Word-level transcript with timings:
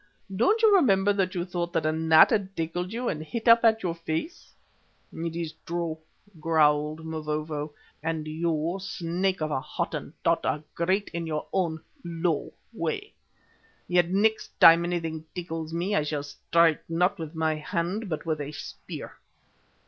Don't 0.35 0.63
you 0.63 0.73
remember 0.75 1.13
that 1.13 1.35
you 1.35 1.45
thought 1.45 1.75
a 1.75 1.91
gnat 1.91 2.31
had 2.31 2.55
tickled 2.55 2.91
you 2.91 3.07
and 3.07 3.21
hit 3.21 3.47
up 3.47 3.63
at 3.63 3.83
your 3.83 3.93
face?" 3.93 4.51
"It 5.13 5.35
is 5.35 5.53
true," 5.67 5.99
growled 6.39 7.05
Mavovo, 7.05 7.75
"and 8.01 8.25
you, 8.25 8.79
snake 8.81 9.41
of 9.43 9.51
a 9.51 9.59
Hottentot, 9.61 10.43
are 10.43 10.63
great 10.73 11.09
in 11.13 11.27
your 11.27 11.45
own 11.53 11.81
low 12.03 12.51
way. 12.73 13.13
Yet 13.87 14.09
next 14.09 14.59
time 14.59 14.85
anything 14.85 15.23
tickles 15.35 15.71
me, 15.71 15.95
I 15.95 16.01
shall 16.01 16.23
strike, 16.23 16.81
not 16.89 17.19
with 17.19 17.35
my 17.35 17.53
hand, 17.53 18.09
but 18.09 18.25
with 18.25 18.41
a 18.41 18.53
spear." 18.53 19.19